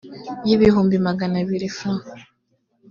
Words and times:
y 0.47 0.49
ibihumbi 0.55 0.95
magana 1.07 1.35
abiri 1.43 1.67
frw 1.77 1.99